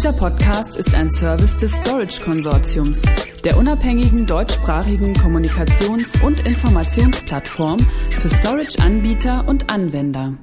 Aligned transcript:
Dieser 0.00 0.14
Podcast 0.14 0.78
ist 0.78 0.94
ein 0.94 1.10
Service 1.10 1.58
des 1.58 1.72
Storage 1.72 2.22
Konsortiums, 2.22 3.02
der 3.44 3.58
unabhängigen 3.58 4.26
deutschsprachigen 4.26 5.12
Kommunikations- 5.12 6.18
und 6.24 6.40
Informationsplattform 6.40 7.78
für 8.08 8.30
Storage-Anbieter 8.30 9.46
und 9.46 9.68
Anwender. 9.68 10.38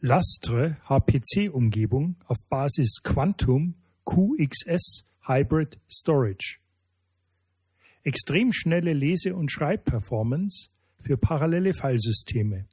Lastre 0.00 0.78
HPC-Umgebung 0.88 2.16
auf 2.24 2.38
Basis 2.48 3.02
Quantum 3.02 3.74
QXS 4.06 5.04
Hybrid 5.26 5.78
Storage. 5.86 6.56
Extrem 8.04 8.54
schnelle 8.54 8.94
Lese- 8.94 9.36
und 9.36 9.52
Schreibperformance 9.52 10.70
für 10.98 11.18
parallele 11.18 11.74
Filesysteme. 11.74 12.64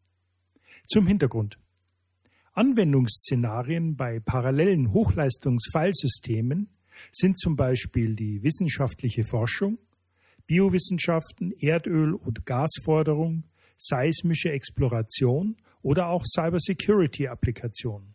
Zum 0.88 1.08
Hintergrund. 1.08 1.58
Anwendungsszenarien 2.60 3.96
bei 3.96 4.20
parallelen 4.20 4.92
Hochleistungsfilsystemen 4.92 6.68
sind 7.10 7.40
zum 7.40 7.56
Beispiel 7.56 8.18
die 8.18 8.44
wissenschaftliche 8.44 9.24
Forschung, 9.24 9.78
Biowissenschaften, 10.46 11.54
Erdöl- 11.54 12.16
und 12.16 12.46
Gasforderung, 12.46 13.46
seismische 13.78 14.52
Exploration 14.52 15.56
oder 15.84 16.10
auch 16.10 16.26
Cybersecurity-Applikationen. 16.26 18.14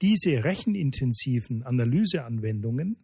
Diese 0.00 0.42
rechenintensiven 0.42 1.62
Analyseanwendungen 1.62 2.96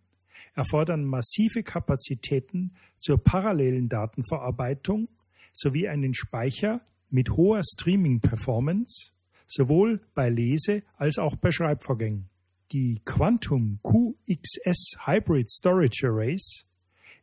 erfordern 0.54 1.04
massive 1.04 1.62
Kapazitäten 1.62 2.72
zur 2.98 3.22
parallelen 3.22 3.90
Datenverarbeitung 3.90 5.08
sowie 5.52 5.88
einen 5.88 6.14
Speicher 6.14 6.80
mit 7.10 7.32
hoher 7.32 7.60
Streaming-Performance 7.70 9.12
sowohl 9.50 10.00
bei 10.14 10.28
Lese- 10.28 10.82
als 10.96 11.18
auch 11.18 11.36
bei 11.36 11.50
Schreibvorgängen. 11.50 12.28
Die 12.72 13.00
Quantum 13.04 13.80
QXS 13.82 14.96
Hybrid 15.04 15.50
Storage 15.50 16.06
Arrays 16.06 16.64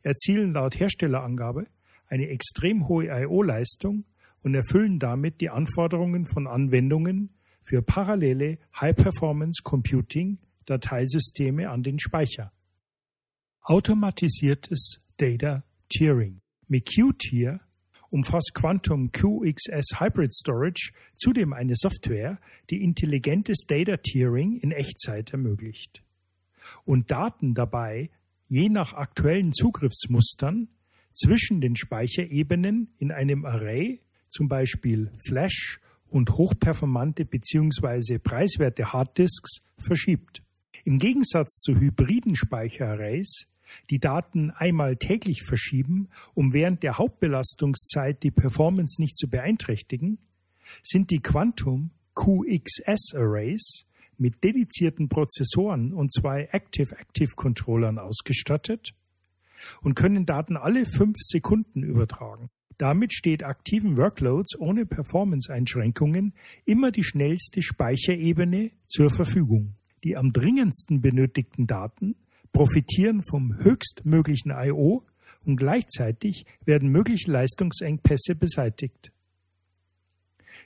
erzielen 0.02 0.52
laut 0.52 0.78
Herstellerangabe 0.78 1.66
eine 2.06 2.28
extrem 2.28 2.86
hohe 2.86 3.06
I/O-Leistung 3.06 4.04
und 4.42 4.54
erfüllen 4.54 4.98
damit 4.98 5.40
die 5.40 5.48
Anforderungen 5.48 6.26
von 6.26 6.46
Anwendungen 6.46 7.30
für 7.64 7.82
parallele 7.82 8.58
High-Performance 8.78 9.62
Computing 9.62 10.38
Dateisysteme 10.66 11.70
an 11.70 11.82
den 11.82 11.98
Speicher. 11.98 12.52
Automatisiertes 13.62 15.00
Data 15.16 15.64
Tiering. 15.88 16.40
Mit 16.66 16.94
Q-Tier 16.94 17.60
umfasst 18.10 18.52
Quantum 18.54 19.12
QXS 19.12 20.00
Hybrid 20.00 20.34
Storage 20.34 20.92
zudem 21.16 21.52
eine 21.52 21.74
Software, 21.74 22.38
die 22.70 22.82
intelligentes 22.82 23.64
Data 23.66 23.96
Tiering 23.96 24.58
in 24.60 24.72
Echtzeit 24.72 25.32
ermöglicht 25.32 26.02
und 26.84 27.10
Daten 27.10 27.54
dabei 27.54 28.10
je 28.48 28.68
nach 28.68 28.94
aktuellen 28.94 29.52
Zugriffsmustern 29.52 30.68
zwischen 31.12 31.60
den 31.60 31.76
Speicherebenen 31.76 32.94
in 32.98 33.12
einem 33.12 33.44
Array, 33.44 34.00
zum 34.30 34.48
Beispiel 34.48 35.10
Flash 35.26 35.80
und 36.08 36.30
hochperformante 36.30 37.24
bzw. 37.24 38.18
preiswerte 38.18 38.92
Harddisks, 38.92 39.58
verschiebt. 39.76 40.42
Im 40.84 40.98
Gegensatz 40.98 41.60
zu 41.60 41.78
hybriden 41.78 42.34
Speicherarrays 42.34 43.46
die 43.90 43.98
Daten 43.98 44.50
einmal 44.50 44.96
täglich 44.96 45.42
verschieben, 45.42 46.08
um 46.34 46.52
während 46.52 46.82
der 46.82 46.98
Hauptbelastungszeit 46.98 48.22
die 48.22 48.30
Performance 48.30 49.00
nicht 49.00 49.16
zu 49.16 49.28
beeinträchtigen, 49.28 50.18
sind 50.82 51.10
die 51.10 51.20
Quantum 51.20 51.90
QXS 52.14 53.14
Arrays 53.14 53.84
mit 54.16 54.42
dedizierten 54.42 55.08
Prozessoren 55.08 55.92
und 55.92 56.12
zwei 56.12 56.48
Active-Active-Controllern 56.50 57.98
ausgestattet 57.98 58.94
und 59.80 59.94
können 59.94 60.26
Daten 60.26 60.56
alle 60.56 60.84
fünf 60.84 61.16
Sekunden 61.18 61.82
übertragen. 61.82 62.50
Damit 62.76 63.12
steht 63.12 63.42
aktiven 63.42 63.96
Workloads 63.96 64.56
ohne 64.58 64.86
Performance-Einschränkungen 64.86 66.34
immer 66.64 66.92
die 66.92 67.02
schnellste 67.02 67.60
Speicherebene 67.60 68.70
zur 68.86 69.10
Verfügung. 69.10 69.74
Die 70.04 70.16
am 70.16 70.32
dringendsten 70.32 71.00
benötigten 71.00 71.66
Daten 71.66 72.14
profitieren 72.52 73.22
vom 73.22 73.56
höchstmöglichen 73.58 74.52
I.O. 74.52 75.04
und 75.44 75.56
gleichzeitig 75.56 76.44
werden 76.64 76.90
mögliche 76.90 77.30
Leistungsengpässe 77.30 78.34
beseitigt. 78.34 79.12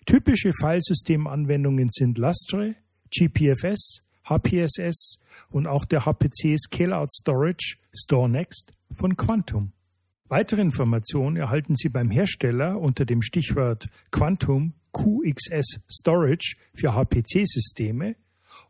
Typische 0.06 0.52
Filesystemanwendungen 0.52 1.88
sind 1.90 2.18
Lustre, 2.18 2.74
GPFS, 3.10 4.02
HPSS 4.24 5.18
und 5.50 5.66
auch 5.66 5.84
der 5.84 6.06
HPC 6.06 6.58
Scale-Out 6.58 7.12
Storage 7.12 7.76
StoreNext 7.92 8.74
von 8.92 9.16
Quantum. 9.16 9.72
Weitere 10.28 10.62
Informationen 10.62 11.36
erhalten 11.36 11.76
Sie 11.76 11.88
beim 11.88 12.10
Hersteller 12.10 12.80
unter 12.80 13.04
dem 13.04 13.20
Stichwort 13.22 13.88
Quantum 14.10 14.72
QXS 14.92 15.80
Storage 15.90 16.56
für 16.74 16.94
HPC-Systeme 16.94 18.16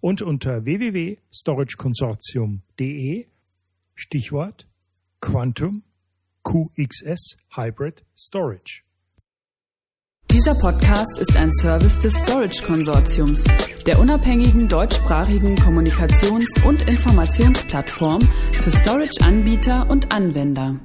und 0.02 0.20
unter 0.20 0.66
www.storageconsortium.de 0.66 3.26
Stichwort 3.94 4.66
Quantum 5.20 5.84
QXS 6.42 7.38
Hybrid 7.54 8.04
Storage. 8.18 8.82
Dieser 10.30 10.54
Podcast 10.54 11.18
ist 11.20 11.36
ein 11.36 11.52
Service 11.52 11.98
des 12.00 12.12
Storage 12.14 12.62
Konsortiums, 12.64 13.44
der 13.86 14.00
unabhängigen 14.00 14.68
deutschsprachigen 14.68 15.54
Kommunikations- 15.56 16.62
und 16.66 16.82
Informationsplattform 16.82 18.20
für 18.52 18.70
Storage-Anbieter 18.70 19.88
und 19.88 20.10
Anwender. 20.10 20.80